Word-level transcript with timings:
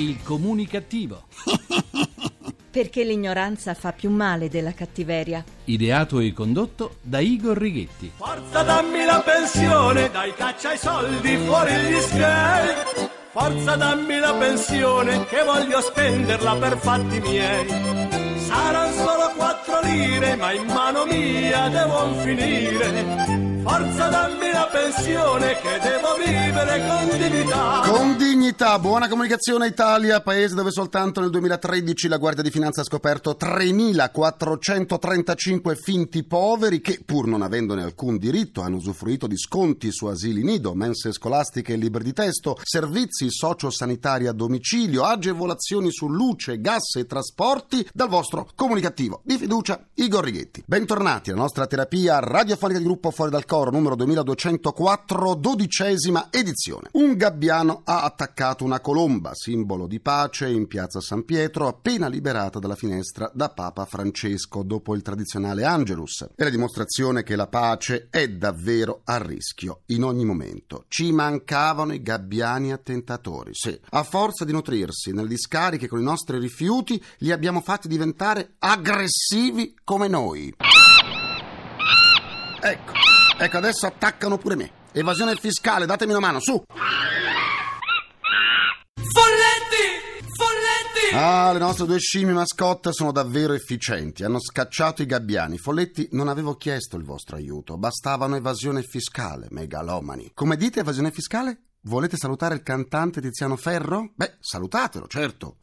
Il 0.00 0.22
comunicativo. 0.22 1.24
Perché 2.70 3.04
l'ignoranza 3.04 3.74
fa 3.74 3.92
più 3.92 4.08
male 4.08 4.48
della 4.48 4.72
cattiveria. 4.72 5.44
Ideato 5.64 6.20
e 6.20 6.32
condotto 6.32 6.94
da 7.02 7.18
Igor 7.18 7.58
Righetti. 7.58 8.10
Forza 8.16 8.62
dammi 8.62 9.04
la 9.04 9.20
pensione, 9.22 10.10
dai 10.10 10.32
caccia 10.32 10.72
i 10.72 10.78
soldi 10.78 11.36
fuori 11.36 11.72
gli 11.74 12.00
schiavi. 12.00 12.70
Forza 13.30 13.76
dammi 13.76 14.18
la 14.18 14.32
pensione 14.32 15.26
che 15.26 15.42
voglio 15.44 15.82
spenderla 15.82 16.54
per 16.54 16.78
fatti 16.78 17.20
miei. 17.20 17.68
Saranno 18.38 18.94
solo 18.94 19.32
quattro 19.36 19.80
lire, 19.82 20.34
ma 20.36 20.52
in 20.52 20.64
mano 20.64 21.04
mia 21.04 21.68
devo 21.68 22.14
finire. 22.22 23.49
Forza 23.62 24.08
dammi 24.08 24.50
la 24.52 24.66
pensione 24.72 25.58
che 25.60 25.78
devo 25.82 26.16
vivere 26.16 26.86
con 26.86 27.10
dignità. 27.18 27.82
Con 27.84 28.16
dignità, 28.16 28.78
buona 28.78 29.08
comunicazione 29.08 29.66
Italia, 29.66 30.22
paese 30.22 30.54
dove 30.54 30.70
soltanto 30.70 31.20
nel 31.20 31.28
2013 31.30 32.08
la 32.08 32.16
Guardia 32.16 32.42
di 32.42 32.50
Finanza 32.50 32.80
ha 32.80 32.84
scoperto 32.84 33.36
3.435 33.38 35.76
finti 35.76 36.24
poveri 36.24 36.80
che, 36.80 37.02
pur 37.04 37.26
non 37.26 37.42
avendone 37.42 37.82
alcun 37.82 38.16
diritto, 38.16 38.62
hanno 38.62 38.76
usufruito 38.76 39.26
di 39.26 39.36
sconti 39.36 39.92
su 39.92 40.06
asili 40.06 40.42
nido, 40.42 40.72
mense 40.74 41.12
scolastiche 41.12 41.74
e 41.74 41.76
libri 41.76 42.04
di 42.04 42.14
testo, 42.14 42.58
servizi 42.62 43.30
sociosanitari 43.30 44.26
a 44.26 44.32
domicilio, 44.32 45.04
agevolazioni 45.04 45.92
su 45.92 46.08
luce, 46.08 46.58
gas 46.60 46.94
e 46.96 47.04
trasporti 47.04 47.86
dal 47.92 48.08
vostro 48.08 48.48
comunicativo 48.54 49.20
di 49.22 49.36
fiducia 49.36 49.86
Igor 49.94 50.24
Righetti. 50.24 50.62
Bentornati 50.66 51.28
alla 51.30 51.40
nostra 51.40 51.66
terapia 51.66 52.20
radiofonica 52.20 52.78
di 52.78 52.84
gruppo 52.84 53.10
Fuori 53.10 53.30
dal 53.30 53.44
Coro 53.50 53.72
numero 53.72 53.96
2204, 53.96 55.34
dodicesima 55.34 56.28
edizione. 56.30 56.88
Un 56.92 57.16
gabbiano 57.16 57.82
ha 57.84 58.04
attaccato 58.04 58.62
una 58.62 58.78
colomba, 58.78 59.32
simbolo 59.34 59.88
di 59.88 59.98
pace, 59.98 60.48
in 60.48 60.68
piazza 60.68 61.00
San 61.00 61.24
Pietro, 61.24 61.66
appena 61.66 62.06
liberata 62.06 62.60
dalla 62.60 62.76
finestra 62.76 63.28
da 63.34 63.48
Papa 63.48 63.86
Francesco 63.86 64.62
dopo 64.62 64.94
il 64.94 65.02
tradizionale 65.02 65.64
Angelus. 65.64 66.28
È 66.32 66.44
la 66.44 66.48
dimostrazione 66.48 67.24
che 67.24 67.34
la 67.34 67.48
pace 67.48 68.06
è 68.08 68.28
davvero 68.28 69.00
a 69.02 69.18
rischio 69.18 69.80
in 69.86 70.04
ogni 70.04 70.24
momento. 70.24 70.84
Ci 70.86 71.10
mancavano 71.10 71.92
i 71.92 72.02
gabbiani 72.02 72.70
attentatori, 72.70 73.50
sì. 73.52 73.76
A 73.88 74.04
forza 74.04 74.44
di 74.44 74.52
nutrirsi 74.52 75.10
nelle 75.10 75.26
discariche 75.26 75.88
con 75.88 75.98
i 75.98 76.04
nostri 76.04 76.38
rifiuti, 76.38 77.02
li 77.18 77.32
abbiamo 77.32 77.62
fatti 77.62 77.88
diventare 77.88 78.52
aggressivi 78.60 79.74
come 79.82 80.06
noi. 80.06 80.54
Ecco. 82.62 83.09
Ecco, 83.42 83.56
adesso 83.56 83.86
attaccano 83.86 84.36
pure 84.36 84.54
me. 84.54 84.70
Evasione 84.92 85.34
fiscale, 85.34 85.86
datemi 85.86 86.10
una 86.10 86.20
mano, 86.20 86.40
su! 86.40 86.62
Folletti! 88.94 90.26
Folletti! 90.36 91.14
Ah, 91.14 91.50
le 91.50 91.58
nostre 91.58 91.86
due 91.86 91.98
scimmie 91.98 92.34
mascotte 92.34 92.92
sono 92.92 93.12
davvero 93.12 93.54
efficienti. 93.54 94.24
Hanno 94.24 94.40
scacciato 94.40 95.00
i 95.00 95.06
gabbiani. 95.06 95.56
Folletti, 95.56 96.10
non 96.12 96.28
avevo 96.28 96.56
chiesto 96.56 96.98
il 96.98 97.04
vostro 97.04 97.36
aiuto. 97.36 97.78
Bastavano 97.78 98.36
evasione 98.36 98.82
fiscale, 98.82 99.46
megalomani. 99.48 100.32
Come 100.34 100.56
dite 100.58 100.80
evasione 100.80 101.10
fiscale? 101.10 101.68
Volete 101.84 102.18
salutare 102.18 102.54
il 102.54 102.62
cantante 102.62 103.22
Tiziano 103.22 103.56
Ferro? 103.56 104.12
Beh, 104.16 104.36
salutatelo, 104.38 105.06
certo. 105.06 105.56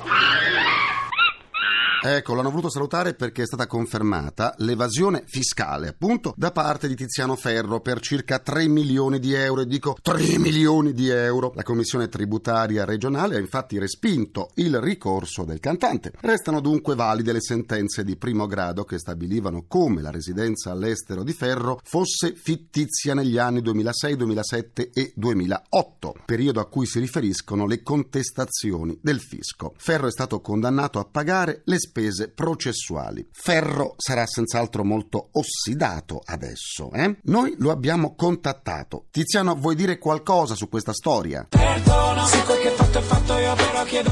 Ecco, 2.00 2.36
l'hanno 2.36 2.52
voluto 2.52 2.70
salutare 2.70 3.16
perché 3.16 3.42
è 3.42 3.46
stata 3.46 3.66
confermata 3.66 4.54
l'evasione 4.60 5.24
fiscale, 5.26 5.88
appunto, 5.88 6.34
da 6.38 6.52
parte 6.52 6.88
di 6.88 6.96
Tiziano 6.96 7.36
Ferro 7.36 7.82
per 7.82 8.00
circa 8.00 8.40
3 8.40 8.68
milioni 8.68 9.20
di 9.20 9.34
euro. 9.34 9.62
E 9.62 9.66
dico 9.66 9.98
3 10.00 10.38
milioni 10.38 10.94
di 10.94 11.10
euro. 11.10 11.52
La 11.56 11.64
Commissione 11.64 12.08
tributaria 12.08 12.86
regionale 12.86 13.36
ha 13.36 13.40
infatti 13.40 13.80
respinto 13.80 14.52
il 14.56 14.80
ricorso 14.80 15.44
del 15.44 15.60
cantante. 15.60 16.14
Restano 16.22 16.62
dunque 16.62 16.96
valide 16.96 17.34
le 17.34 17.42
sentenze 17.42 18.04
di 18.04 18.16
primo 18.16 18.46
grado 18.46 18.84
che 18.84 19.00
stabilivano 19.00 19.66
come 19.68 20.02
la 20.02 20.12
residenza 20.12 20.72
all'estero 20.72 21.24
di 21.24 21.34
Ferro 21.34 21.80
fosse 21.84 22.36
fittizia 22.36 23.16
negli 23.16 23.40
anni 23.40 23.62
2006, 23.62 24.16
2007 24.16 24.92
e 24.94 25.14
2008, 25.16 26.16
periodo 26.26 26.60
a 26.60 26.68
cui 26.68 26.86
si 26.86 27.00
riferiscono 27.00 27.66
le 27.66 27.82
contestazioni 27.82 28.98
del 29.02 29.20
fisco. 29.20 29.74
Ferro 29.78 30.08
è 30.08 30.12
stato 30.12 30.40
condannato 30.42 31.00
a 31.00 31.06
pagare 31.06 31.62
le 31.66 31.80
spese 31.80 31.86
processuali. 32.34 33.28
Ferro 33.32 33.94
sarà 33.98 34.26
senz'altro 34.26 34.84
molto 34.84 35.30
ossidato 35.34 36.22
adesso, 36.26 36.92
eh? 36.92 37.18
Noi 37.24 37.56
lo 37.60 37.72
abbiamo 37.72 38.16
contattato. 38.16 39.06
Tiziano, 39.12 39.56
vuoi 39.56 39.76
dire 39.76 39.98
qualcosa 39.98 40.56
su 40.56 40.70
questa 40.70 40.94
storia? 40.94 41.46
Perdono, 41.50 42.26
se 42.26 42.44
quel 42.44 42.60
che 42.60 42.70
fatto 42.70 43.00
è 43.00 43.02
fatto 43.02 43.38
io 43.38 43.54
però 43.56 43.84
chiedo. 43.84 44.12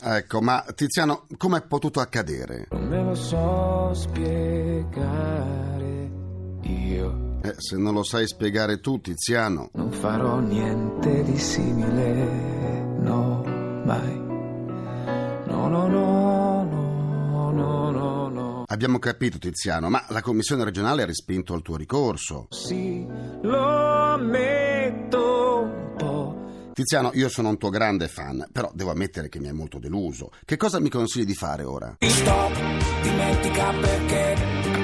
Ecco, 0.00 0.40
ma 0.40 0.64
Tiziano, 0.74 1.26
com'è 1.36 1.62
potuto 1.62 2.00
accadere? 2.00 2.66
Non 2.70 2.86
me 2.86 3.02
lo 3.02 3.14
so 3.14 3.92
spiegare. 3.94 5.86
Io 6.62 7.26
Eh, 7.42 7.54
se 7.56 7.76
non 7.76 7.94
lo 7.94 8.02
sai 8.02 8.26
spiegare 8.26 8.80
tu, 8.80 9.00
Tiziano. 9.00 9.70
non 9.74 9.92
farò 9.92 10.38
niente 10.40 11.22
di 11.22 11.38
simile. 11.38 12.86
No, 13.00 13.42
mai. 13.84 14.26
Abbiamo 18.78 19.00
capito, 19.00 19.38
Tiziano, 19.38 19.90
ma 19.90 20.06
la 20.10 20.22
commissione 20.22 20.62
regionale 20.62 21.02
ha 21.02 21.04
respinto 21.04 21.52
il 21.54 21.62
tuo 21.62 21.74
ricorso. 21.74 22.46
Sì, 22.50 23.04
lo 23.42 24.12
ammetto 24.12 25.62
un 25.62 25.94
po'. 25.96 26.70
Tiziano, 26.74 27.10
io 27.14 27.28
sono 27.28 27.48
un 27.48 27.58
tuo 27.58 27.70
grande 27.70 28.06
fan, 28.06 28.46
però 28.52 28.70
devo 28.72 28.92
ammettere 28.92 29.28
che 29.28 29.40
mi 29.40 29.48
hai 29.48 29.52
molto 29.52 29.80
deluso. 29.80 30.30
Che 30.44 30.56
cosa 30.56 30.78
mi 30.78 30.90
consigli 30.90 31.24
di 31.24 31.34
fare 31.34 31.64
ora? 31.64 31.96
Stop, 31.98 32.52
dimentica 33.02 33.72
perché 33.72 34.36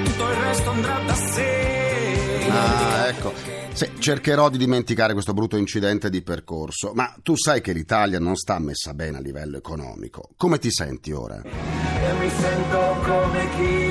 tutto 0.03 0.29
il 0.29 0.35
resto 0.41 0.69
andrà 0.71 0.99
da 1.05 1.15
sé. 1.15 2.47
Ah, 2.49 3.07
ecco. 3.07 3.55
Sì, 3.75 3.89
cercherò 3.99 4.49
di 4.49 4.57
dimenticare 4.57 5.11
questo 5.11 5.33
brutto 5.33 5.57
incidente 5.57 6.09
di 6.09 6.21
percorso, 6.21 6.93
ma 6.93 7.13
tu 7.21 7.35
sai 7.35 7.59
che 7.59 7.73
l'Italia 7.73 8.19
non 8.19 8.37
sta 8.37 8.57
messa 8.57 8.93
bene 8.93 9.17
a 9.17 9.19
livello 9.19 9.57
economico. 9.57 10.29
Come 10.37 10.59
ti 10.59 10.71
senti 10.71 11.11
ora? 11.11 11.41
E 11.41 12.13
mi 12.13 12.29
sento 12.29 12.95
come 13.03 13.49
chi 13.57 13.84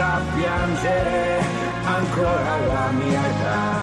sa 0.00 0.18
piangere 0.34 1.44
ancora 1.84 2.52
alla 2.52 2.90
mia 2.92 3.20
età. 3.28 3.80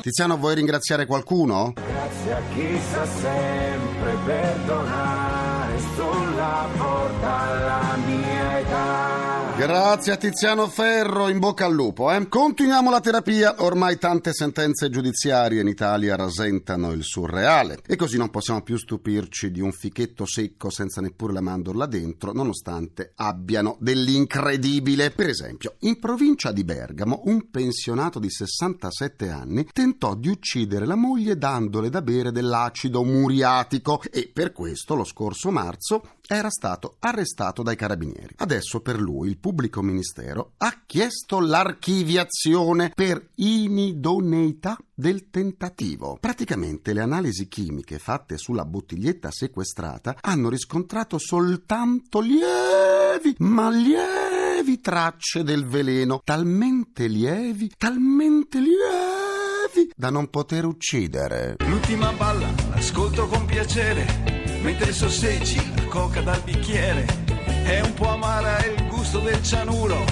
Tiziano, 0.00 0.36
vuoi 0.36 0.54
ringraziare 0.54 1.06
qualcuno? 1.06 1.72
Grazie 1.74 2.32
a 2.32 2.40
chi 2.54 2.78
sa 2.92 3.04
sempre 3.04 4.16
perdonare 4.24 5.78
sulla 5.96 6.68
Grazie 9.66 10.12
a 10.12 10.16
Tiziano 10.16 10.68
Ferro, 10.68 11.28
in 11.28 11.40
bocca 11.40 11.64
al 11.64 11.74
lupo. 11.74 12.12
Eh? 12.12 12.28
Continuiamo 12.28 12.88
la 12.88 13.00
terapia, 13.00 13.56
ormai 13.64 13.98
tante 13.98 14.32
sentenze 14.32 14.90
giudiziarie 14.90 15.60
in 15.60 15.66
Italia 15.66 16.14
rasentano 16.14 16.92
il 16.92 17.02
surreale 17.02 17.80
e 17.84 17.96
così 17.96 18.16
non 18.16 18.30
possiamo 18.30 18.62
più 18.62 18.76
stupirci 18.76 19.50
di 19.50 19.60
un 19.60 19.72
fichetto 19.72 20.24
secco 20.24 20.70
senza 20.70 21.00
neppure 21.00 21.32
la 21.32 21.40
mandorla 21.40 21.86
dentro, 21.86 22.30
nonostante 22.32 23.10
abbiano 23.16 23.76
dell'incredibile. 23.80 25.10
Per 25.10 25.28
esempio, 25.28 25.74
in 25.80 25.98
provincia 25.98 26.52
di 26.52 26.62
Bergamo, 26.62 27.22
un 27.24 27.50
pensionato 27.50 28.20
di 28.20 28.30
67 28.30 29.28
anni 29.30 29.66
tentò 29.72 30.14
di 30.14 30.28
uccidere 30.28 30.86
la 30.86 30.94
moglie 30.94 31.36
dandole 31.36 31.90
da 31.90 32.02
bere 32.02 32.30
dell'acido 32.30 33.02
muriatico 33.02 34.00
e 34.12 34.30
per 34.32 34.52
questo 34.52 34.94
lo 34.94 35.02
scorso 35.02 35.50
marzo 35.50 36.02
era 36.28 36.50
stato 36.50 36.96
arrestato 37.00 37.62
dai 37.62 37.76
carabinieri. 37.76 38.34
Adesso 38.36 38.80
per 38.80 39.00
lui 39.00 39.28
il 39.28 39.38
pubblico 39.38 39.54
ministero 39.82 40.52
ha 40.58 40.82
chiesto 40.84 41.40
l'archiviazione 41.40 42.92
per 42.94 43.30
inidoneità 43.36 44.76
del 44.94 45.30
tentativo. 45.30 46.18
Praticamente 46.20 46.92
le 46.92 47.00
analisi 47.00 47.48
chimiche 47.48 47.98
fatte 47.98 48.38
sulla 48.38 48.64
bottiglietta 48.64 49.30
sequestrata 49.30 50.16
hanno 50.20 50.48
riscontrato 50.48 51.18
soltanto 51.18 52.20
lievi, 52.20 53.34
ma 53.38 53.70
lievi 53.70 54.80
tracce 54.80 55.42
del 55.42 55.66
veleno, 55.66 56.20
talmente 56.24 57.06
lievi, 57.06 57.72
talmente 57.76 58.58
lievi 58.58 59.16
da 59.94 60.10
non 60.10 60.28
poter 60.28 60.64
uccidere. 60.64 61.56
L'ultima 61.66 62.12
balla 62.12 62.52
l'ascolto 62.70 63.26
con 63.26 63.44
piacere. 63.44 64.34
Mentre 64.62 64.92
sosseggi 64.92 65.60
la 65.76 65.84
coca 65.84 66.20
dal 66.22 66.40
bicchiere. 66.42 67.06
È 67.64 67.80
un 67.80 67.94
po' 67.94 68.08
amara 68.08 68.64
il 68.64 68.85
gusto 69.06 69.20
del 69.20 69.40
cianuro. 69.42 70.04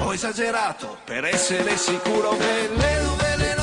Ho 0.00 0.12
esagerato 0.12 0.98
per 1.04 1.24
essere 1.24 1.76
sicuro. 1.76 2.30
Veleno, 2.32 3.14
veleno, 3.14 3.16
veleno. 3.16 3.61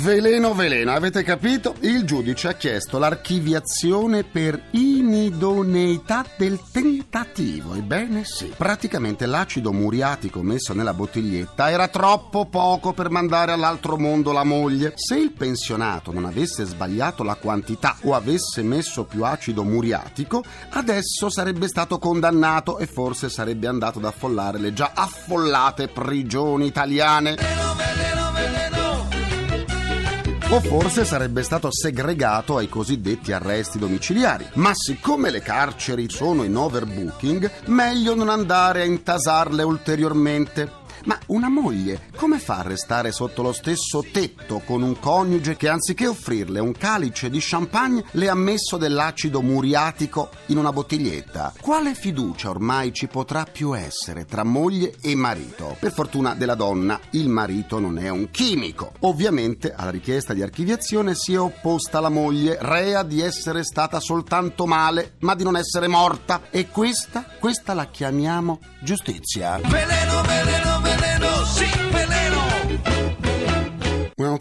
Veleno, 0.00 0.54
veleno, 0.54 0.92
avete 0.92 1.24
capito? 1.24 1.74
Il 1.80 2.04
giudice 2.04 2.46
ha 2.46 2.52
chiesto 2.52 2.98
l'archiviazione 2.98 4.22
per 4.22 4.68
inidoneità 4.70 6.24
del 6.36 6.60
tentativo. 6.70 7.74
Ebbene 7.74 8.22
sì, 8.24 8.52
praticamente 8.56 9.26
l'acido 9.26 9.72
muriatico 9.72 10.40
messo 10.40 10.72
nella 10.72 10.94
bottiglietta 10.94 11.70
era 11.70 11.88
troppo 11.88 12.46
poco 12.46 12.92
per 12.92 13.10
mandare 13.10 13.50
all'altro 13.50 13.98
mondo 13.98 14.30
la 14.30 14.44
moglie. 14.44 14.92
Se 14.94 15.16
il 15.16 15.32
pensionato 15.32 16.12
non 16.12 16.26
avesse 16.26 16.64
sbagliato 16.64 17.24
la 17.24 17.34
quantità 17.34 17.96
o 18.02 18.14
avesse 18.14 18.62
messo 18.62 19.02
più 19.02 19.24
acido 19.24 19.64
muriatico, 19.64 20.44
adesso 20.70 21.28
sarebbe 21.28 21.66
stato 21.66 21.98
condannato 21.98 22.78
e 22.78 22.86
forse 22.86 23.28
sarebbe 23.28 23.66
andato 23.66 23.98
ad 23.98 24.04
affollare 24.04 24.58
le 24.58 24.72
già 24.72 24.92
affollate 24.94 25.88
prigioni 25.88 26.66
italiane. 26.66 27.36
O 30.50 30.60
forse 30.60 31.04
sarebbe 31.04 31.42
stato 31.42 31.70
segregato 31.70 32.56
ai 32.56 32.70
cosiddetti 32.70 33.32
arresti 33.32 33.78
domiciliari. 33.78 34.48
Ma 34.54 34.72
siccome 34.72 35.28
le 35.30 35.42
carceri 35.42 36.08
sono 36.08 36.42
in 36.42 36.56
overbooking, 36.56 37.66
meglio 37.66 38.14
non 38.14 38.30
andare 38.30 38.80
a 38.80 38.86
intasarle 38.86 39.62
ulteriormente. 39.62 40.86
Ma 41.08 41.18
una 41.28 41.48
moglie 41.48 42.02
come 42.16 42.38
fa 42.38 42.58
a 42.58 42.62
restare 42.62 43.12
sotto 43.12 43.40
lo 43.40 43.54
stesso 43.54 44.04
tetto 44.12 44.58
con 44.58 44.82
un 44.82 44.98
coniuge 44.98 45.56
che 45.56 45.70
anziché 45.70 46.06
offrirle 46.06 46.60
un 46.60 46.72
calice 46.72 47.30
di 47.30 47.38
champagne 47.40 48.04
le 48.10 48.28
ha 48.28 48.34
messo 48.34 48.76
dell'acido 48.76 49.40
muriatico 49.40 50.28
in 50.48 50.58
una 50.58 50.70
bottiglietta? 50.70 51.54
Quale 51.62 51.94
fiducia 51.94 52.50
ormai 52.50 52.92
ci 52.92 53.06
potrà 53.06 53.44
più 53.44 53.74
essere 53.74 54.26
tra 54.26 54.44
moglie 54.44 54.96
e 55.00 55.14
marito? 55.14 55.76
Per 55.78 55.94
fortuna 55.94 56.34
della 56.34 56.54
donna, 56.54 57.00
il 57.12 57.30
marito 57.30 57.78
non 57.78 57.98
è 57.98 58.10
un 58.10 58.30
chimico. 58.30 58.92
Ovviamente 59.00 59.72
alla 59.74 59.90
richiesta 59.90 60.34
di 60.34 60.42
archiviazione 60.42 61.14
si 61.14 61.32
è 61.32 61.40
opposta 61.40 62.00
la 62.00 62.10
moglie, 62.10 62.58
rea 62.60 63.02
di 63.02 63.22
essere 63.22 63.64
stata 63.64 63.98
soltanto 63.98 64.66
male, 64.66 65.14
ma 65.20 65.34
di 65.34 65.42
non 65.42 65.56
essere 65.56 65.88
morta. 65.88 66.42
E 66.50 66.68
questa, 66.68 67.24
questa 67.38 67.72
la 67.72 67.86
chiamiamo 67.86 68.60
giustizia. 68.82 69.58
Veleno, 69.64 70.07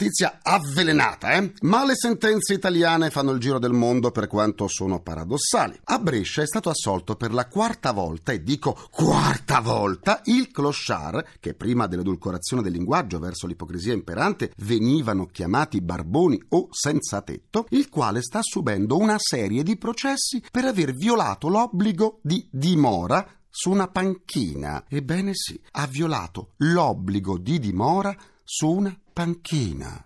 notizia 0.07 0.39
avvelenata, 0.41 1.33
eh? 1.33 1.51
Ma 1.61 1.85
le 1.85 1.95
sentenze 1.95 2.53
italiane 2.53 3.09
fanno 3.09 3.31
il 3.31 3.39
giro 3.39 3.59
del 3.59 3.73
mondo 3.73 4.11
per 4.11 4.27
quanto 4.27 4.67
sono 4.69 5.01
paradossali. 5.01 5.77
A 5.83 5.99
Brescia 5.99 6.41
è 6.41 6.47
stato 6.47 6.69
assolto 6.69 7.15
per 7.15 7.33
la 7.33 7.47
quarta 7.47 7.91
volta, 7.91 8.31
e 8.31 8.41
dico 8.41 8.77
quarta 8.89 9.59
volta, 9.59 10.21
il 10.25 10.49
clochard, 10.49 11.25
che 11.41 11.53
prima 11.55 11.87
dell'edulcorazione 11.87 12.61
del 12.61 12.71
linguaggio 12.71 13.19
verso 13.19 13.47
l'ipocrisia 13.47 13.93
imperante 13.93 14.53
venivano 14.57 15.25
chiamati 15.25 15.81
barboni 15.81 16.41
o 16.49 16.69
senza 16.71 17.21
tetto, 17.21 17.65
il 17.71 17.89
quale 17.89 18.21
sta 18.21 18.39
subendo 18.41 18.97
una 18.97 19.17
serie 19.17 19.61
di 19.61 19.77
processi 19.77 20.41
per 20.49 20.63
aver 20.63 20.93
violato 20.93 21.49
l'obbligo 21.49 22.19
di 22.23 22.47
dimora 22.49 23.27
su 23.49 23.71
una 23.71 23.87
panchina. 23.87 24.85
Ebbene 24.87 25.31
sì, 25.33 25.59
ha 25.71 25.85
violato 25.85 26.53
l'obbligo 26.57 27.37
di 27.37 27.59
dimora 27.59 28.15
su 28.43 28.69
una 28.69 28.97
panchina. 29.17 30.03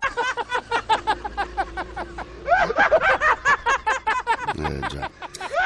Eh 4.54 4.80
già. 4.88 5.10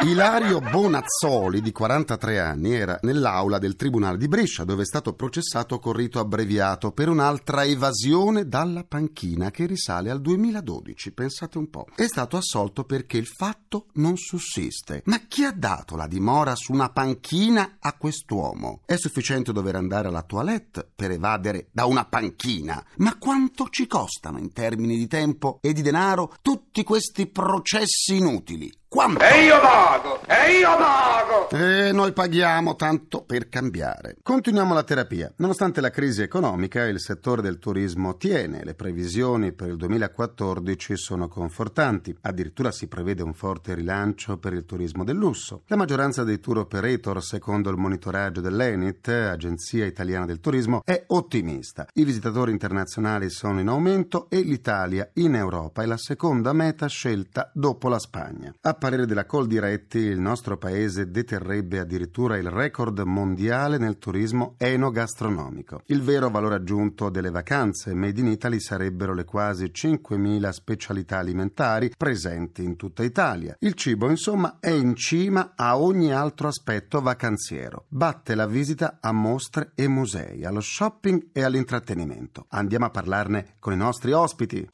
Ilario 0.03 0.61
Bonazzoli, 0.61 1.63
di 1.63 1.73
43 1.73 2.39
anni, 2.39 2.75
era 2.75 2.99
nell'aula 3.01 3.59
del 3.59 3.77
Tribunale 3.77 4.19
di 4.19 4.29
Brescia, 4.29 4.63
dove 4.63 4.83
è 4.83 4.85
stato 4.85 5.15
processato 5.15 5.79
con 5.79 5.95
rito 5.95 6.21
abbreviato 6.21 6.93
per 6.93 7.09
un'altra 7.09 7.65
evasione 7.65 8.47
dalla 8.47 8.85
panchina 8.85 9.51
che 9.51 9.65
risale 9.65 10.11
al 10.11 10.21
2012. 10.21 11.13
Pensate 11.13 11.57
un 11.57 11.71
po'. 11.71 11.87
È 11.95 12.07
stato 12.07 12.37
assolto 12.37 12.85
perché 12.85 13.17
il 13.17 13.27
fatto 13.27 13.87
non 13.95 14.19
sussiste. 14.19 15.01
Ma 15.07 15.21
chi 15.27 15.45
ha 15.45 15.53
dato 15.53 15.97
la 15.97 16.07
dimora 16.07 16.55
su 16.57 16.73
una 16.73 16.91
panchina 16.91 17.79
a 17.81 17.95
quest'uomo? 17.95 18.83
È 18.85 18.97
sufficiente 18.97 19.53
dover 19.53 19.77
andare 19.77 20.09
alla 20.09 20.23
toilette 20.23 20.87
per 20.95 21.11
evadere 21.11 21.69
da 21.73 21.87
una 21.87 22.05
panchina. 22.05 22.85
Ma 22.99 23.17
quanto 23.17 23.69
ci 23.71 23.87
costano 23.87 24.39
in 24.39 24.53
termini 24.53 24.99
di 24.99 25.07
tempo 25.07 25.59
e 25.63 25.73
di 25.73 25.81
denaro 25.81 26.35
tutti 26.43 26.85
questi 26.85 27.27
processi 27.27 28.17
inutili? 28.17 28.71
Quanto? 28.97 29.23
E 29.23 29.45
io 29.45 29.61
pago! 29.61 30.21
E 30.27 30.59
io 30.59 30.75
pago! 30.75 31.51
E 31.51 31.93
noi 31.93 32.15
paghiamo 32.15 32.77
tanto 32.77 33.23
per 33.25 33.51
cambiare. 33.51 34.17
Continuiamo 34.23 34.73
la 34.73 34.85
terapia. 34.85 35.31
Nonostante 35.37 35.83
la 35.83 35.91
crisi 35.91 36.23
economica, 36.23 36.83
il 36.85 36.99
settore 36.99 37.43
del 37.43 37.59
turismo 37.59 38.17
tiene. 38.17 38.65
Le 38.65 38.73
previsioni 38.73 39.53
per 39.53 39.69
il 39.69 39.77
2014 39.77 40.97
sono 40.97 41.29
confortanti. 41.29 42.17
Addirittura 42.23 42.71
si 42.71 42.89
prevede 42.89 43.23
un 43.23 43.35
forte 43.35 43.75
rilancio 43.75 44.39
per 44.39 44.55
il 44.55 44.65
turismo 44.65 45.05
del 45.05 45.17
lusso. 45.17 45.65
La 45.67 45.77
maggioranza 45.77 46.25
dei 46.25 46.41
tour 46.41 46.61
operator, 46.61 47.23
secondo 47.23 47.69
il 47.69 47.77
monitoraggio 47.77 48.41
dell'ENIT, 48.41 49.09
Agenzia 49.09 49.85
Italiana 49.85 50.25
del 50.25 50.41
Turismo, 50.41 50.81
è 50.83 51.05
ottimista. 51.09 51.87
I 51.93 52.05
visitatori 52.05 52.51
internazionali 52.51 53.29
sono 53.29 53.61
in 53.61 53.69
aumento 53.69 54.31
e 54.31 54.41
l'Italia 54.41 55.11
in 55.17 55.35
Europa 55.35 55.83
è 55.83 55.87
la 55.87 55.99
seconda 55.99 56.55
meta 56.55 56.87
scelta 56.87 57.51
dopo 57.53 57.91
la 57.91 57.99
Spagna. 57.99 58.55
A 58.63 58.73
parere 58.87 59.07
della 59.07 59.27
Coldiretti, 59.27 59.99
il 59.99 60.21
nostro 60.21 60.59
paese 60.59 61.11
deterrebbe 61.11 61.81
addirittura 61.81 62.37
il 62.37 62.49
record 62.49 63.01
mondiale 63.01 63.79
nel 63.79 63.99
turismo 63.99 64.55
enogastronomico. 64.59 65.83
Il 65.87 66.03
vero 66.03 66.31
valore 66.31 66.55
aggiunto 66.55 67.11
delle 67.11 67.31
vacanze 67.31 67.95
made 67.95 68.21
in 68.21 68.29
Italy 68.29 68.61
sarebbero 68.61 69.13
le 69.13 69.25
quasi 69.25 69.73
5.000 69.75 70.51
specialità 70.51 71.19
alimentari 71.19 71.91
presenti 71.97 72.63
in 72.63 72.77
tutta 72.77 73.03
Italia. 73.03 73.57
Il 73.59 73.75
cibo, 73.75 74.09
insomma, 74.09 74.59
è 74.61 74.71
in 74.71 74.95
cima 74.95 75.55
a 75.57 75.77
ogni 75.77 76.13
altro 76.13 76.47
aspetto 76.47 77.01
vacanziero. 77.01 77.87
Batte 77.89 78.37
la 78.37 78.47
visita 78.47 78.99
a 79.01 79.11
mostre 79.11 79.73
e 79.75 79.89
musei, 79.89 80.45
allo 80.45 80.61
shopping 80.61 81.31
e 81.33 81.43
all'intrattenimento. 81.43 82.47
Andiamo 82.51 82.85
a 82.85 82.91
parlarne 82.91 83.55
con 83.59 83.73
i 83.73 83.77
nostri 83.77 84.13
ospiti. 84.13 84.69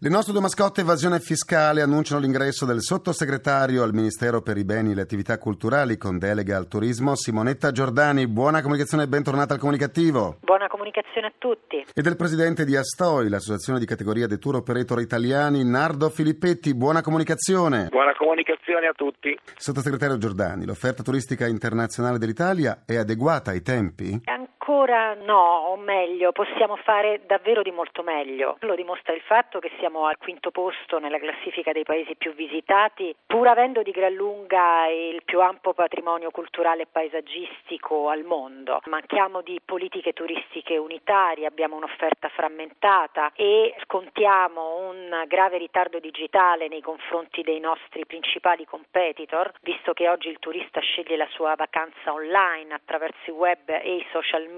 Le 0.00 0.08
nostre 0.10 0.32
due 0.32 0.42
mascotte 0.42 0.82
evasione 0.82 1.18
fiscale 1.18 1.82
annunciano 1.82 2.20
l'ingresso 2.20 2.64
del 2.64 2.82
sottosegretario 2.82 3.82
al 3.82 3.92
Ministero 3.92 4.42
per 4.42 4.56
i 4.56 4.62
beni 4.62 4.92
e 4.92 4.94
le 4.94 5.00
attività 5.00 5.38
culturali 5.38 5.96
con 5.96 6.18
delega 6.18 6.56
al 6.56 6.68
turismo 6.68 7.16
Simonetta 7.16 7.72
Giordani. 7.72 8.28
Buona 8.28 8.62
comunicazione 8.62 9.02
e 9.02 9.08
bentornata 9.08 9.54
al 9.54 9.58
comunicativo. 9.58 10.36
Buona 10.42 10.68
comunicazione 10.68 11.26
a 11.26 11.32
tutti. 11.36 11.84
E 11.92 12.00
del 12.00 12.14
presidente 12.14 12.64
di 12.64 12.76
Astoi, 12.76 13.28
l'associazione 13.28 13.80
di 13.80 13.86
categoria 13.86 14.28
dei 14.28 14.38
tour 14.38 14.54
operator 14.54 15.00
italiani, 15.00 15.64
Nardo 15.64 16.10
Filippetti. 16.10 16.76
Buona 16.76 17.00
comunicazione. 17.00 17.88
Buona 17.90 18.14
comunicazione 18.16 18.86
a 18.86 18.92
tutti. 18.92 19.36
Sottosegretario 19.56 20.16
Giordani, 20.16 20.64
l'offerta 20.64 21.02
turistica 21.02 21.48
internazionale 21.48 22.18
dell'Italia 22.18 22.84
è 22.86 22.94
adeguata 22.94 23.50
ai 23.50 23.62
tempi? 23.62 24.20
Ancora 24.68 25.14
no, 25.14 25.70
o 25.70 25.76
meglio, 25.76 26.30
possiamo 26.32 26.76
fare 26.76 27.22
davvero 27.24 27.62
di 27.62 27.70
molto 27.70 28.02
meglio. 28.02 28.58
Lo 28.60 28.74
dimostra 28.74 29.14
il 29.14 29.22
fatto 29.22 29.60
che 29.60 29.70
siamo 29.78 30.04
al 30.04 30.18
quinto 30.18 30.50
posto 30.50 30.98
nella 30.98 31.18
classifica 31.18 31.72
dei 31.72 31.84
paesi 31.84 32.16
più 32.16 32.34
visitati, 32.34 33.16
pur 33.24 33.48
avendo 33.48 33.80
di 33.80 33.92
gran 33.92 34.12
lunga 34.12 34.86
il 34.88 35.22
più 35.24 35.40
ampio 35.40 35.72
patrimonio 35.72 36.30
culturale 36.30 36.82
e 36.82 36.86
paesaggistico 36.92 38.10
al 38.10 38.24
mondo. 38.24 38.80
Manchiamo 38.84 39.40
di 39.40 39.58
politiche 39.64 40.12
turistiche 40.12 40.76
unitarie, 40.76 41.46
abbiamo 41.46 41.76
un'offerta 41.76 42.28
frammentata 42.28 43.32
e 43.34 43.74
scontiamo 43.84 44.86
un 44.86 45.24
grave 45.28 45.56
ritardo 45.56 45.98
digitale 45.98 46.68
nei 46.68 46.82
confronti 46.82 47.40
dei 47.40 47.58
nostri 47.58 48.04
principali 48.04 48.66
competitor, 48.66 49.50
visto 49.62 49.94
che 49.94 50.10
oggi 50.10 50.28
il 50.28 50.38
turista 50.38 50.80
sceglie 50.80 51.16
la 51.16 51.28
sua 51.30 51.54
vacanza 51.56 52.12
online 52.12 52.74
attraverso 52.74 53.30
i 53.30 53.32
web 53.32 53.66
e 53.70 53.96
i 53.96 54.06
social 54.12 54.42
media, 54.42 54.56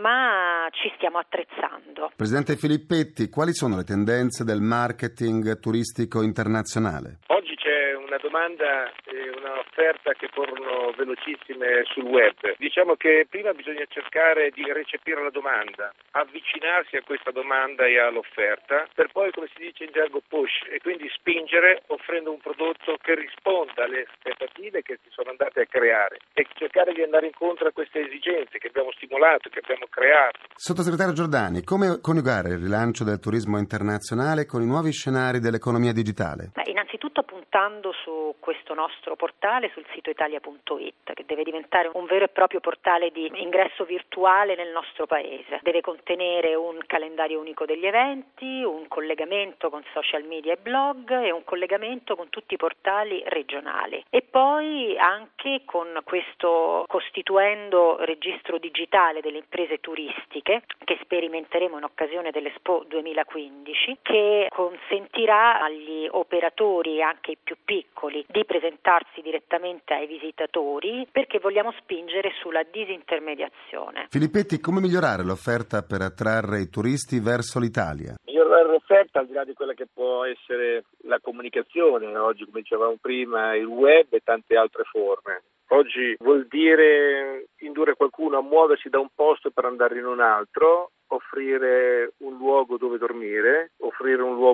ma 0.00 0.68
ci 0.70 0.90
stiamo 0.96 1.18
attrezzando. 1.18 2.10
Presidente 2.16 2.56
Filippetti, 2.56 3.28
quali 3.28 3.52
sono 3.52 3.76
le 3.76 3.84
tendenze 3.84 4.44
del 4.44 4.60
marketing 4.60 5.58
turistico 5.60 6.22
internazionale? 6.22 7.18
Oggi 7.28 7.54
c'è 7.56 7.73
una 8.14 8.22
domanda 8.22 8.92
e 9.10 9.30
un'offerta 9.34 10.12
che 10.12 10.28
corrono 10.30 10.92
velocissime 10.96 11.82
sul 11.90 12.04
web. 12.04 12.34
Diciamo 12.58 12.94
che 12.94 13.26
prima 13.28 13.52
bisogna 13.52 13.84
cercare 13.88 14.50
di 14.50 14.62
recepire 14.70 15.22
la 15.22 15.30
domanda, 15.30 15.92
avvicinarsi 16.12 16.96
a 16.96 17.02
questa 17.02 17.32
domanda 17.32 17.86
e 17.86 17.98
all'offerta, 17.98 18.86
per 18.94 19.10
poi, 19.10 19.32
come 19.32 19.48
si 19.54 19.62
dice 19.66 19.84
in 19.84 19.90
gergo, 19.92 20.22
push 20.28 20.62
e 20.70 20.78
quindi 20.78 21.08
spingere 21.10 21.82
offrendo 21.88 22.30
un 22.30 22.38
prodotto 22.38 22.96
che 23.02 23.14
risponda 23.14 23.84
alle 23.84 24.06
aspettative 24.06 24.82
che 24.82 24.98
si 25.02 25.10
sono 25.10 25.30
andate 25.30 25.62
a 25.62 25.66
creare 25.66 26.18
e 26.34 26.46
cercare 26.54 26.92
di 26.92 27.02
andare 27.02 27.26
incontro 27.26 27.66
a 27.66 27.72
queste 27.72 28.06
esigenze 28.06 28.58
che 28.58 28.68
abbiamo 28.68 28.92
stimolato, 28.92 29.48
che 29.48 29.58
abbiamo 29.58 29.86
creato. 29.90 30.38
Sottosegretario 30.54 31.12
Giordani, 31.14 31.64
come 31.64 31.98
coniugare 32.00 32.50
il 32.50 32.62
rilancio 32.62 33.02
del 33.02 33.18
turismo 33.18 33.58
internazionale 33.58 34.46
con 34.46 34.62
i 34.62 34.66
nuovi 34.66 34.92
scenari 34.92 35.40
dell'economia 35.40 35.92
digitale? 35.92 36.52
Beh, 36.54 36.70
innanzitutto 36.70 37.24
puntando 37.54 37.92
su 38.02 38.34
questo 38.40 38.74
nostro 38.74 39.14
portale 39.14 39.70
sul 39.72 39.86
sito 39.94 40.10
italia.it 40.10 41.12
che 41.12 41.24
deve 41.24 41.44
diventare 41.44 41.88
un 41.94 42.04
vero 42.04 42.24
e 42.24 42.28
proprio 42.28 42.58
portale 42.58 43.12
di 43.12 43.30
ingresso 43.32 43.84
virtuale 43.84 44.56
nel 44.56 44.72
nostro 44.72 45.06
paese. 45.06 45.60
Deve 45.62 45.80
contenere 45.80 46.56
un 46.56 46.80
calendario 46.84 47.38
unico 47.38 47.64
degli 47.64 47.86
eventi, 47.86 48.64
un 48.64 48.88
collegamento 48.88 49.70
con 49.70 49.84
social 49.92 50.24
media 50.24 50.54
e 50.54 50.56
blog 50.56 51.12
e 51.22 51.30
un 51.30 51.44
collegamento 51.44 52.16
con 52.16 52.28
tutti 52.28 52.54
i 52.54 52.56
portali 52.56 53.22
regionali 53.26 54.04
e 54.10 54.22
poi 54.22 54.98
anche 54.98 55.62
con 55.64 56.00
questo 56.02 56.84
costituendo 56.88 57.98
registro 58.00 58.58
digitale 58.58 59.20
delle 59.20 59.38
imprese 59.38 59.78
turistiche 59.78 60.62
che 60.84 60.98
sperimenteremo 61.02 61.78
in 61.78 61.84
occasione 61.84 62.32
dell'Expo 62.32 62.84
2015 62.88 63.98
che 64.02 64.48
consentirà 64.50 65.62
agli 65.62 66.08
operatori 66.10 67.00
anche 67.00 67.30
i 67.30 67.38
più 67.44 67.56
piccoli 67.64 68.24
di 68.26 68.44
presentarsi 68.44 69.20
direttamente 69.20 69.94
ai 69.94 70.06
visitatori 70.06 71.06
perché 71.12 71.38
vogliamo 71.38 71.72
spingere 71.78 72.32
sulla 72.40 72.64
disintermediazione. 72.64 74.06
Filippetti, 74.08 74.58
come 74.58 74.80
migliorare 74.80 75.22
l'offerta 75.22 75.82
per 75.82 76.00
attrarre 76.00 76.60
i 76.60 76.70
turisti 76.70 77.20
verso 77.20 77.60
l'Italia? 77.60 78.14
Migliorare 78.24 78.66
l'offerta 78.66 79.20
al 79.20 79.26
di 79.26 79.34
là 79.34 79.44
di 79.44 79.52
quella 79.52 79.74
che 79.74 79.86
può 79.92 80.24
essere 80.24 80.84
la 81.02 81.20
comunicazione, 81.20 82.16
oggi 82.16 82.44
come 82.46 82.62
dicevamo 82.62 82.96
prima 83.00 83.54
il 83.54 83.66
web 83.66 84.06
e 84.10 84.20
tante 84.24 84.56
altre 84.56 84.84
forme. 84.84 85.42
Oggi 85.68 86.14
vuol 86.18 86.46
dire 86.48 87.48
indurre 87.60 87.94
qualcuno 87.94 88.38
a 88.38 88.42
muoversi 88.42 88.88
da 88.88 89.00
un 89.00 89.08
posto 89.14 89.50
per 89.50 89.64
andare 89.64 89.98
in 89.98 90.06
un 90.06 90.20
altro 90.20 90.90
offrire 91.08 92.12
un 92.18 92.36
luogo 92.36 92.76
dove 92.76 92.98
dormire, 92.98 93.72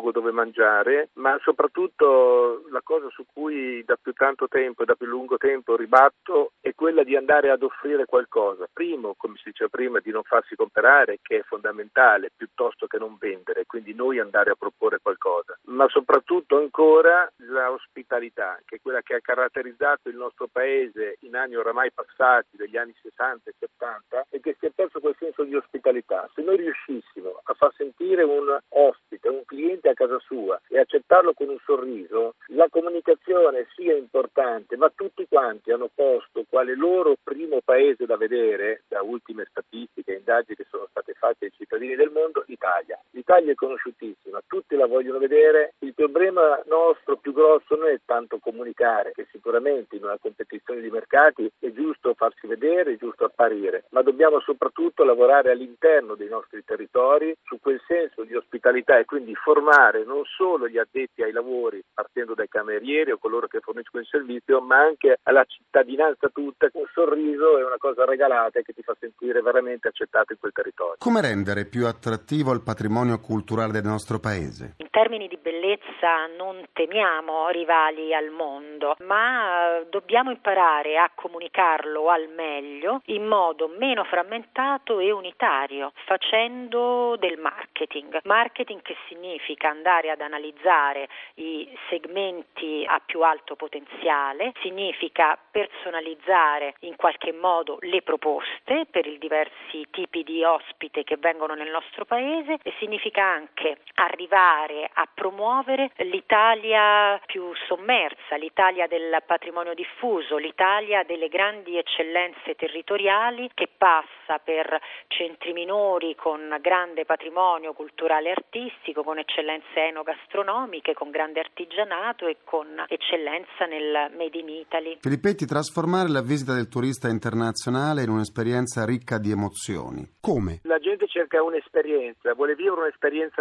luogo 0.00 0.10
dove 0.10 0.32
mangiare, 0.32 1.10
ma 1.14 1.38
soprattutto 1.42 2.64
la 2.70 2.80
cosa 2.82 3.08
su 3.10 3.24
cui 3.30 3.84
da 3.84 3.96
più 4.00 4.12
tanto 4.14 4.48
tempo 4.48 4.82
e 4.82 4.86
da 4.86 4.94
più 4.94 5.06
lungo 5.06 5.36
tempo 5.36 5.76
ribatto 5.76 6.52
è 6.60 6.74
quella 6.74 7.04
di 7.04 7.14
andare 7.14 7.50
ad 7.50 7.62
offrire 7.62 8.06
qualcosa. 8.06 8.66
Primo, 8.72 9.14
come 9.16 9.36
si 9.36 9.50
diceva 9.50 9.68
prima, 9.68 10.00
di 10.00 10.10
non 10.10 10.22
farsi 10.22 10.56
comprare, 10.56 11.18
che 11.22 11.38
è 11.38 11.42
fondamentale, 11.42 12.30
piuttosto 12.34 12.86
che 12.86 12.98
non 12.98 13.16
vendere, 13.18 13.66
quindi 13.66 13.94
noi 13.94 14.18
andare 14.18 14.50
a 14.50 14.56
proporre 14.58 14.98
qualcosa, 15.00 15.58
ma 15.64 15.86
soprattutto 15.88 16.56
ancora 16.56 17.30
la 17.48 17.70
ospitalità, 17.70 18.58
che 18.64 18.76
è 18.76 18.80
quella 18.80 19.02
che 19.02 19.14
ha 19.14 19.20
caratterizzato 19.20 20.08
il 20.08 20.16
nostro 20.16 20.48
paese 20.50 21.18
in 21.20 21.36
anni 21.36 21.56
oramai 21.56 21.92
passati, 21.92 22.56
degli 22.56 22.76
anni 22.76 22.94
60 23.02 23.50
e 23.50 23.54
70, 23.58 24.26
e 24.30 24.40
che 24.40 24.56
si 24.58 24.66
è 24.66 24.70
perso 24.70 25.00
quel 25.00 25.16
senso 25.18 25.44
di 25.44 25.54
ospitalità. 25.54 26.28
Se 26.34 26.42
noi 26.42 26.56
riuscissimo 26.56 27.40
a 27.44 27.54
far 27.54 27.72
sentire 27.76 28.22
un 28.22 28.58
ospite, 28.68 28.99
un 29.30 29.44
cliente 29.44 29.88
a 29.88 29.94
casa 29.94 30.18
sua 30.20 30.60
e 30.68 30.78
accettarlo 30.78 31.32
con 31.32 31.48
un 31.48 31.58
sorriso, 31.64 32.34
la 32.48 32.68
comunicazione 32.68 33.66
sia 33.74 33.96
importante, 33.96 34.76
ma 34.76 34.90
tutti 34.94 35.26
quanti 35.28 35.70
hanno 35.70 35.90
posto 35.94 36.44
quale 36.48 36.74
loro 36.74 37.16
primo 37.22 37.60
paese 37.64 38.06
da 38.06 38.16
vedere, 38.16 38.82
da 38.88 39.02
ultime 39.02 39.46
statistiche 39.48 40.12
e 40.12 40.18
indagini 40.18 40.56
che 40.56 40.66
sono 40.68 40.86
state 40.90 41.14
fatte 41.14 41.46
ai 41.46 41.52
cittadini 41.56 41.94
del 41.94 42.10
mondo, 42.10 42.44
l'Italia. 42.46 42.98
L'Italia 43.20 43.52
è 43.52 43.54
conosciutissima, 43.54 44.40
tutti 44.46 44.76
la 44.76 44.86
vogliono 44.86 45.18
vedere, 45.18 45.74
il 45.80 45.92
problema 45.92 46.58
nostro 46.66 47.18
più 47.18 47.34
grosso 47.34 47.76
non 47.76 47.88
è 47.88 48.00
tanto 48.06 48.38
comunicare, 48.38 49.12
che 49.12 49.26
sicuramente 49.30 49.96
in 49.96 50.04
una 50.04 50.16
competizione 50.18 50.80
di 50.80 50.88
mercati 50.88 51.52
è 51.58 51.70
giusto 51.70 52.14
farsi 52.14 52.46
vedere, 52.46 52.94
è 52.94 52.96
giusto 52.96 53.26
apparire, 53.26 53.84
ma 53.90 54.00
dobbiamo 54.00 54.40
soprattutto 54.40 55.04
lavorare 55.04 55.50
all'interno 55.50 56.14
dei 56.14 56.28
nostri 56.28 56.64
territori 56.64 57.36
su 57.44 57.58
quel 57.60 57.78
senso 57.86 58.24
di 58.24 58.34
ospitalità 58.34 58.96
e 58.98 59.04
quindi 59.04 59.34
formare 59.34 60.02
non 60.02 60.22
solo 60.24 60.66
gli 60.66 60.78
addetti 60.78 61.22
ai 61.22 61.32
lavori 61.32 61.84
partendo 61.92 62.32
dai 62.32 62.48
camerieri 62.48 63.10
o 63.10 63.18
coloro 63.18 63.48
che 63.48 63.60
forniscono 63.60 64.02
il 64.02 64.08
servizio, 64.08 64.62
ma 64.62 64.78
anche 64.78 65.18
alla 65.24 65.44
cittadinanza 65.44 66.30
tutta. 66.30 66.70
Un 66.72 66.86
sorriso 66.94 67.58
è 67.58 67.64
una 67.64 67.76
cosa 67.76 68.06
regalata 68.06 68.62
che 68.62 68.72
ti 68.72 68.82
fa 68.82 68.96
sentire 68.98 69.42
veramente 69.42 69.88
accettato 69.88 70.32
in 70.32 70.38
quel 70.38 70.52
territorio. 70.52 70.96
Come 70.98 71.20
rendere 71.20 71.66
più 71.66 71.86
attrattivo 71.86 72.52
il 72.52 72.62
patrimonio 72.62 73.09
culturale 73.18 73.72
del 73.72 73.84
nostro 73.84 74.18
paese? 74.18 74.74
In 74.78 74.90
termini 74.90 75.28
di 75.28 75.36
bellezza 75.36 76.26
non 76.36 76.64
temiamo 76.72 77.48
rivali 77.48 78.14
al 78.14 78.30
mondo, 78.30 78.96
ma 79.00 79.78
eh, 79.78 79.86
dobbiamo 79.90 80.30
imparare 80.30 80.98
a 80.98 81.10
comunicarlo 81.14 82.08
al 82.08 82.28
meglio 82.28 83.02
in 83.06 83.26
modo 83.26 83.68
meno 83.68 84.04
frammentato 84.04 84.98
e 84.98 85.10
unitario, 85.10 85.92
facendo 86.04 87.16
del 87.18 87.38
marketing. 87.38 88.20
Marketing 88.24 88.82
che 88.82 88.96
significa 89.08 89.68
andare 89.68 90.10
ad 90.10 90.20
analizzare 90.20 91.08
i 91.34 91.68
segmenti 91.88 92.84
a 92.86 93.00
più 93.04 93.22
alto 93.22 93.56
potenziale, 93.56 94.52
significa 94.60 95.38
personalizzare 95.50 96.74
in 96.80 96.96
qualche 96.96 97.32
modo 97.32 97.78
le 97.80 98.02
proposte 98.02 98.86
per 98.90 99.06
i 99.06 99.18
diversi 99.18 99.86
tipi 99.90 100.22
di 100.22 100.44
ospite 100.44 101.04
che 101.04 101.16
vengono 101.16 101.54
nel 101.54 101.70
nostro 101.70 102.04
paese 102.04 102.58
e 102.62 102.72
significa 102.78 102.99
anche 103.20 103.78
arrivare 103.94 104.88
a 104.92 105.08
promuovere 105.12 105.90
l'Italia 105.98 107.18
più 107.26 107.52
sommersa, 107.66 108.36
l'Italia 108.36 108.86
del 108.86 109.22
patrimonio 109.26 109.74
diffuso, 109.74 110.36
l'Italia 110.36 111.02
delle 111.04 111.28
grandi 111.28 111.78
eccellenze 111.78 112.54
territoriali 112.56 113.50
che 113.54 113.68
passa 113.76 114.38
per 114.42 114.78
centri 115.08 115.52
minori 115.52 116.14
con 116.14 116.56
grande 116.60 117.04
patrimonio 117.04 117.72
culturale 117.72 118.28
e 118.28 118.32
artistico, 118.32 119.02
con 119.02 119.18
eccellenze 119.18 119.88
enogastronomiche, 119.88 120.92
con 120.92 121.10
grande 121.10 121.40
artigianato 121.40 122.26
e 122.26 122.38
con 122.44 122.84
eccellenza 122.88 123.64
nel 123.66 124.12
Made 124.16 124.38
in 124.38 124.48
Italy. 124.48 124.98
Filippetti, 125.00 125.46
trasformare 125.46 126.08
la 126.10 126.22
visita 126.22 126.54
del 126.54 126.68
turista 126.68 127.08
internazionale 127.08 128.02
in 128.02 128.10
un'esperienza 128.10 128.84
ricca 128.84 129.18
di 129.18 129.30
emozioni. 129.30 130.06
Come? 130.20 130.60
La 130.64 130.78
gente 130.78 131.06
cerca 131.06 131.42
un'esperienza, 131.42 132.34
vuole 132.34 132.54
vivere 132.54 132.72
un'esperienza 132.72 132.89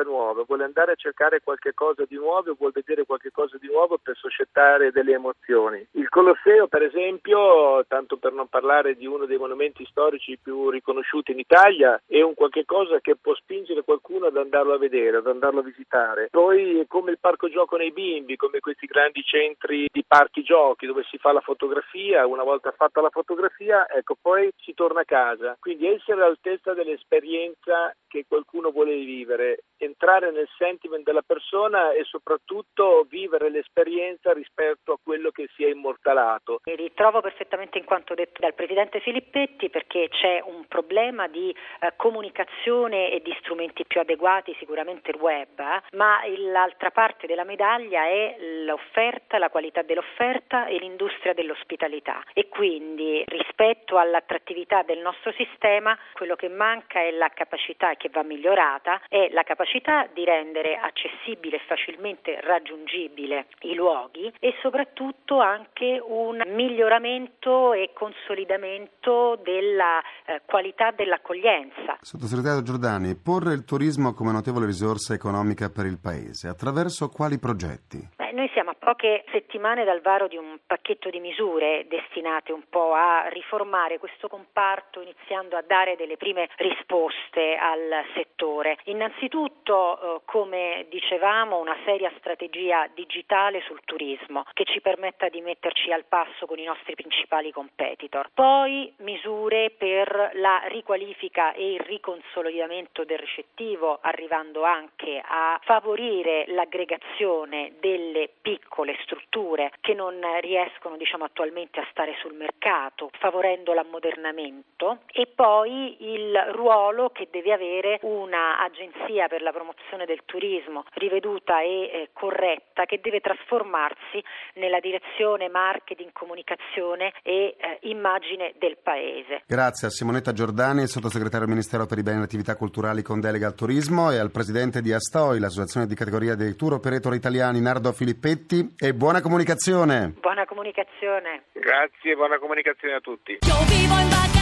nuova, 0.04 0.44
vuole 0.46 0.64
andare 0.64 0.94
a 0.94 0.96
cercare 0.96 1.42
qualche 1.42 1.74
cosa 1.74 2.04
di 2.08 2.16
nuovo, 2.16 2.56
vuole 2.58 2.74
vedere 2.74 3.06
qualche 3.06 3.32
cosa 3.32 3.58
di 3.60 3.68
nuovo 3.68 3.98
per 4.02 4.16
suscitare 4.16 4.92
delle 4.92 5.14
emozioni. 5.14 5.86
Il 5.92 6.10
Colosseo, 6.10 6.68
per 6.68 6.84
esempio, 6.84 7.86
tanto 7.88 8.18
per 8.18 8.34
non 8.34 8.48
parlare 8.48 8.96
di 8.96 9.06
uno 9.06 9.26
dei 9.26 9.38
monumenti 9.38 9.86
storici 9.86 10.38
più 10.42 10.70
riconosciuti 10.70 11.32
in 11.32 11.40
Italia, 11.40 12.02
è 12.06 12.22
un 12.22 12.34
qualche 12.34 12.66
cosa 12.66 13.00
che 13.00 13.16
può 13.16 13.34
spingere 13.36 13.84
qualcuno 13.84 14.28
ad 14.28 14.38
andarlo 14.38 14.74
a 14.74 14.78
vedere, 14.78 15.18
ad 15.18 15.28
andarlo 15.28 15.60
a 15.60 15.64
visitare. 15.64 16.28
Poi 16.32 16.80
è 16.80 16.88
come 16.88 17.12
il 17.12 17.20
parco 17.20 17.50
gioco 17.50 17.78
nei 17.78 17.92
bimbi, 17.92 18.36
come 18.36 18.60
questi 18.60 18.86
grandi 18.86 19.22
centri 19.24 19.88
di 19.92 20.04
parchi 20.08 20.44
giochi 20.44 20.86
dove 20.86 21.04
si 21.10 21.18
fa 21.18 21.32
la 21.32 21.42
fotografia, 21.42 22.26
una 22.26 22.44
volta 22.44 22.72
fatta 22.72 23.02
la 23.02 23.10
fotografia, 23.10 23.88
ecco, 23.90 24.16
poi 24.20 24.52
si 24.58 24.74
torna 24.74 25.02
a 25.02 25.06
casa. 25.06 25.58
Quindi 25.60 25.88
essere 25.88 26.22
all'altezza 26.22 26.74
dell'esperienza 26.74 27.94
che 28.08 28.26
qualcuno 28.28 28.72
vuole 28.72 28.96
vivere, 28.96 29.39
entrare 29.80 30.32
nel 30.32 30.48
sentiment 30.58 31.04
della 31.04 31.22
persona 31.22 31.92
e 31.92 32.04
soprattutto 32.04 33.06
vivere 33.10 33.50
l'esperienza 33.50 34.34
rispetto 34.34 34.94
a 34.94 35.00
quello 35.02 35.32
che 35.32 35.50
si 35.56 35.64
è 35.64 35.70
immortalato. 35.70 36.60
Mi 36.66 36.76
ritrovo 36.76 37.22
perfettamente 37.22 37.78
in 37.78 37.86
quanto 37.86 38.14
detto 38.14 38.42
dal 38.42 38.54
Presidente 38.54 39.00
Filippetti 39.00 39.70
perché 39.70 40.10
c'è 40.10 40.42
un 40.46 40.66
problema 40.68 41.28
di 41.28 41.50
eh, 41.50 41.94
comunicazione 41.96 43.12
e 43.12 43.22
di 43.22 43.36
strumenti 43.40 43.86
più 43.86 44.02
adeguati, 44.02 44.56
sicuramente 44.60 45.12
il 45.12 45.18
web, 45.18 45.60
eh? 45.60 45.82
ma 45.96 46.20
l'altra 46.52 46.92
parte 46.92 47.28
della 47.28 47.44
medaglia 47.44 48.06
è 48.06 48.36
l'offerta, 48.66 49.38
la 49.38 49.50
qualità 49.50 49.82
dell'offerta 49.82 50.68
e 50.68 50.78
l'industria 50.78 51.34
dell'ospitalità 51.34 52.24
e 52.34 52.50
quindi 52.50 53.24
rispetto 53.28 53.98
all'attrattività 53.98 54.84
del 54.84 55.00
nostro 55.00 55.32
sistema 55.34 55.98
quello 56.14 56.36
che 56.36 56.50
manca 56.50 57.02
è 57.02 57.12
la 57.12 57.30
capacità 57.30 57.96
che 57.96 58.10
va 58.10 58.24
migliorata 58.24 59.02
è 59.08 59.29
la 59.32 59.44
capacità 59.44 60.08
di 60.14 60.24
rendere 60.24 60.76
accessibile 60.76 61.58
e 61.58 61.62
facilmente 61.68 62.40
raggiungibile 62.42 63.48
i 63.62 63.74
luoghi 63.74 64.32
e 64.40 64.56
soprattutto 64.62 65.40
anche 65.40 66.02
un 66.04 66.42
miglioramento 66.48 67.74
e 67.74 67.92
consolidamento 67.94 69.40
della 69.44 70.02
eh, 70.26 70.42
qualità 70.46 70.92
dell'accoglienza. 70.92 71.98
Sottosegretario 72.02 72.64
Giordani, 72.64 73.16
porre 73.16 73.54
il 73.54 73.66
turismo 73.66 74.14
come 74.14 74.32
notevole 74.32 74.66
risorsa 74.66 75.14
economica 75.14 75.70
per 75.70 75.86
il 75.86 76.00
Paese, 76.02 76.48
attraverso 76.48 77.10
quali 77.10 77.40
progetti? 77.40 77.98
Beh, 78.16 78.32
noi 78.32 78.50
siamo 78.54 78.72
a 78.72 78.76
poche 78.78 79.24
settimane 79.32 79.84
dal 79.84 80.02
varo 80.02 80.28
di 80.28 80.38
un 80.38 80.58
pacchetto 80.66 81.10
di 81.10 81.20
misure 81.20 81.86
destinate 81.88 82.52
un 82.52 82.64
po' 82.70 82.94
a 82.94 83.28
riformare 83.30 84.00
questo 84.00 84.28
comparto 84.28 85.02
iniziando 85.02 85.56
a 85.56 85.64
dare 85.66 85.96
delle 85.96 86.18
prime 86.18 86.50
risposte 86.58 87.56
al 87.56 88.06
settore. 88.14 88.78
Innanzitutto, 88.86 89.19
innanzitutto 89.20 89.59
eh, 89.74 90.22
come 90.26 90.86
dicevamo, 90.90 91.60
una 91.60 91.78
seria 91.86 92.12
strategia 92.18 92.88
digitale 92.94 93.62
sul 93.62 93.82
turismo 93.86 94.44
che 94.54 94.66
ci 94.66 94.82
permetta 94.82 95.30
di 95.30 95.42
metterci 95.42 95.92
al 95.92 96.06
passo 96.06 96.46
con 96.46 96.58
i 96.58 96.64
nostri 96.64 96.96
principali 96.96 97.52
competitor. 97.52 98.30
Poi 98.34 98.92
misure 98.98 99.72
per 99.78 100.32
la 100.34 100.62
riqualifica 100.66 101.54
e 101.54 101.74
il 101.74 101.80
riconsolidamento 101.82 103.04
del 103.04 103.20
ricettivo, 103.20 104.00
arrivando 104.02 104.64
anche 104.64 105.22
a 105.24 105.60
favorire 105.64 106.46
l'aggregazione 106.48 107.74
delle 107.80 108.30
piccole 108.42 108.98
strutture 109.04 109.72
che 109.82 109.94
non 109.94 110.20
riescono 110.42 110.98
diciamo, 110.98 111.26
attualmente 111.26 111.80
a 111.80 111.88
stare 111.92 112.16
sul 112.20 112.34
mercato, 112.34 113.10
favorendo 113.20 113.74
l'ammodernamento 113.74 115.00
e 115.12 115.28
poi 115.28 115.98
il 116.14 116.36
ruolo 116.52 117.10
che 117.10 117.28
deve 117.30 117.54
avere 117.54 118.00
un'agenzia 118.02 119.28
per 119.28 119.42
la 119.42 119.52
promozione 119.60 120.06
del 120.06 120.22
turismo 120.24 120.86
riveduta 120.94 121.60
e 121.62 121.68
eh, 121.68 122.10
corretta 122.14 122.86
che 122.86 123.02
deve 123.04 123.20
trasformarsi 123.20 124.24
nella 124.56 124.80
direzione 124.80 125.50
marketing, 125.50 126.12
comunicazione 126.14 127.12
e 127.24 127.58
eh, 127.60 127.80
immagine 127.92 128.54
del 128.58 128.78
paese. 128.82 129.44
Grazie 129.46 129.88
a 129.88 129.90
Simonetta 129.90 130.32
Giordani, 130.32 130.88
sottosegretario 130.88 131.46
del 131.46 131.56
Ministero 131.56 131.86
per 131.86 131.98
i 131.98 132.04
beni 132.04 132.18
e 132.18 132.20
le 132.20 132.26
attività 132.26 132.56
culturali 132.56 133.02
con 133.02 133.20
delega 133.20 133.48
al 133.48 133.56
turismo 133.56 134.12
e 134.12 134.18
al 134.18 134.32
presidente 134.32 134.80
di 134.80 134.94
Astoi, 134.94 135.40
l'associazione 135.40 135.88
di 135.88 135.96
categoria 135.96 136.36
dei 136.36 136.56
tour 136.56 136.74
operator 136.74 137.14
italiani 137.14 137.60
Nardo 137.60 137.92
Filippetti 137.92 138.76
e 138.80 138.94
buona 138.94 139.20
comunicazione. 139.20 140.14
Buona 140.22 140.46
comunicazione. 140.46 141.44
Grazie, 141.52 142.16
buona 142.16 142.40
comunicazione 142.40 142.96
a 142.96 143.02
tutti. 143.02 143.32
Io 143.32 143.60
vivo 143.68 144.00
in 144.00 144.08
vacanza 144.08 144.39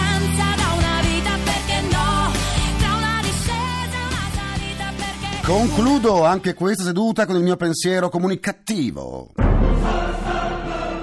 Concludo 5.47 6.25
anche 6.25 6.53
questa 6.53 6.83
seduta 6.83 7.25
con 7.25 7.37
il 7.37 7.41
mio 7.41 7.55
pensiero 7.55 8.09
comunicativo. 8.09 9.29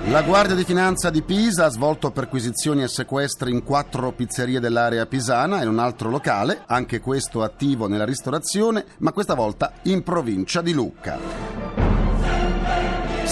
La 0.09 0.21
Guardia 0.21 0.55
di 0.55 0.65
Finanza 0.65 1.09
di 1.09 1.23
Pisa 1.23 1.65
ha 1.65 1.71
svolto 1.71 2.11
perquisizioni 2.11 2.83
e 2.83 2.89
sequestri 2.89 3.51
in 3.51 3.63
quattro 3.63 4.13
pizzerie 4.13 4.61
dell'area 4.61 5.07
pisana 5.07 5.61
e 5.61 5.63
in 5.63 5.71
un 5.71 5.79
altro 5.79 6.11
locale, 6.11 6.63
anche 6.67 7.01
questo 7.01 7.43
attivo 7.43 7.89
nella 7.89 8.05
ristorazione, 8.05 8.85
ma 8.99 9.13
questa 9.13 9.33
volta 9.33 9.73
in 9.85 10.03
provincia 10.03 10.61
di 10.61 10.75
Lucca. 10.75 11.84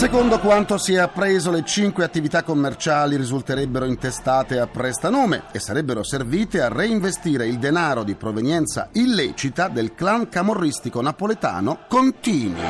Secondo 0.03 0.41
quanto 0.41 0.79
si 0.79 0.95
è 0.95 0.99
appreso, 0.99 1.53
le 1.53 1.63
cinque 1.65 2.03
attività 2.03 2.43
commerciali 2.43 3.15
risulterebbero 3.15 3.85
intestate 3.85 4.59
a 4.59 4.67
prestanome 4.67 5.45
e 5.53 5.61
sarebbero 5.61 6.03
servite 6.03 6.61
a 6.61 6.67
reinvestire 6.67 7.47
il 7.47 7.61
denaro 7.61 8.03
di 8.03 8.17
provenienza 8.17 8.89
illecita 8.95 9.69
del 9.69 9.95
clan 9.95 10.29
camorristico 10.29 11.01
napoletano 11.01 11.85
Contini. 11.87 12.61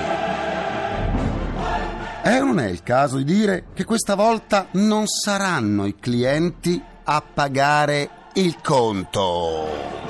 E 2.22 2.38
non 2.38 2.60
è 2.60 2.68
il 2.68 2.82
caso 2.82 3.16
di 3.16 3.24
dire 3.24 3.64
che 3.72 3.84
questa 3.84 4.14
volta 4.14 4.66
non 4.72 5.06
saranno 5.06 5.86
i 5.86 5.96
clienti 5.98 6.82
a 7.04 7.22
pagare 7.22 8.10
il 8.34 8.58
conto. 8.62 10.01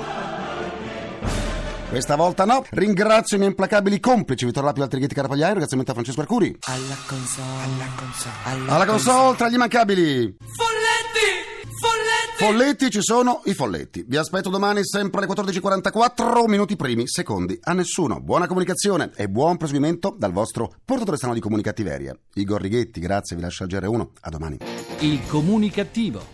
Questa 1.93 2.15
volta 2.15 2.43
no. 2.43 2.65
Ringrazio 2.71 3.35
i 3.35 3.39
miei 3.39 3.51
implacabili 3.51 3.99
complici 3.99 4.45
Vittorio 4.45 4.69
Lapi, 4.69 4.81
Altrighetti 4.81 5.13
Carapagliai, 5.13 5.49
ringraziamento 5.49 5.91
a 5.91 5.93
Francesco 5.93 6.21
Arcuri. 6.21 6.57
Alla 6.61 6.97
console, 7.05 7.45
alla 7.61 7.87
console, 7.95 8.71
Alla 8.71 8.85
console 8.87 9.37
tra 9.37 9.47
gli 9.47 9.53
immancabili. 9.53 10.35
Folletti! 10.39 11.69
Folletti! 11.79 12.43
Folletti 12.43 12.89
ci 12.89 13.03
sono 13.03 13.41
i 13.45 13.53
folletti. 13.53 14.03
Vi 14.07 14.17
aspetto 14.17 14.49
domani 14.49 14.83
sempre 14.83 15.23
alle 15.23 15.31
14.44, 15.31 16.49
minuti 16.49 16.75
primi, 16.75 17.07
secondi 17.07 17.59
a 17.61 17.73
nessuno. 17.73 18.19
Buona 18.21 18.47
comunicazione 18.47 19.11
e 19.15 19.29
buon 19.29 19.57
proseguimento 19.57 20.15
dal 20.17 20.31
vostro 20.31 20.73
portatore 20.83 21.17
strano 21.17 21.35
di 21.35 21.41
comunicattiveria. 21.41 22.17
Igor 22.33 22.59
Righetti, 22.59 23.01
grazie, 23.01 23.35
vi 23.35 23.43
lascio 23.43 23.65
al 23.65 23.69
GR1. 23.69 24.07
A 24.21 24.29
domani. 24.31 24.57
Il 25.01 25.21
comunicativo. 25.27 26.25